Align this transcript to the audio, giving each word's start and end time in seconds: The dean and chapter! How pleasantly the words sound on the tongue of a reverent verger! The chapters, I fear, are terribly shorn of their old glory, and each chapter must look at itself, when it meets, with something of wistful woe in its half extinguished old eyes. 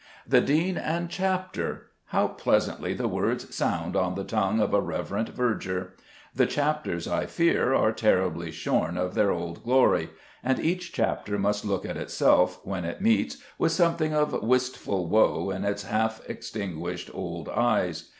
The 0.27 0.41
dean 0.41 0.77
and 0.79 1.11
chapter! 1.11 1.91
How 2.05 2.29
pleasantly 2.29 2.95
the 2.95 3.07
words 3.07 3.53
sound 3.53 3.95
on 3.95 4.15
the 4.15 4.23
tongue 4.23 4.59
of 4.59 4.73
a 4.73 4.81
reverent 4.81 5.29
verger! 5.29 5.93
The 6.33 6.47
chapters, 6.47 7.07
I 7.07 7.27
fear, 7.27 7.75
are 7.75 7.91
terribly 7.91 8.49
shorn 8.49 8.97
of 8.97 9.13
their 9.13 9.29
old 9.29 9.63
glory, 9.63 10.09
and 10.43 10.57
each 10.59 10.91
chapter 10.91 11.37
must 11.37 11.65
look 11.65 11.85
at 11.85 11.97
itself, 11.97 12.61
when 12.63 12.83
it 12.83 12.99
meets, 12.99 13.43
with 13.59 13.73
something 13.73 14.11
of 14.11 14.41
wistful 14.41 15.07
woe 15.07 15.51
in 15.51 15.63
its 15.65 15.83
half 15.83 16.27
extinguished 16.27 17.11
old 17.13 17.47
eyes. 17.49 18.09